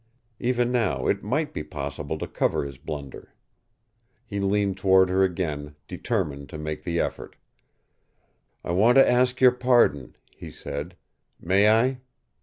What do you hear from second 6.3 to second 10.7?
to make the effort. "I want to ask your pardon," he